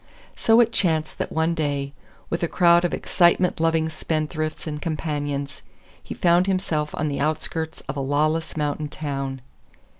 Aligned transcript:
So 0.35 0.59
it 0.59 0.71
chanced 0.73 1.19
that 1.19 1.31
one 1.31 1.53
day, 1.53 1.93
with 2.31 2.41
a 2.41 2.47
crowd 2.47 2.83
of 2.83 2.91
excitement 2.91 3.59
loving 3.59 3.87
spendthrifts 3.87 4.65
and 4.65 4.81
companions, 4.81 5.61
he 6.01 6.15
found 6.15 6.47
himself 6.47 6.95
on 6.95 7.07
the 7.07 7.19
outskirts 7.19 7.81
of 7.81 7.95
a 7.95 7.99
lawless 7.99 8.57
mountain 8.57 8.89
town. 8.89 9.41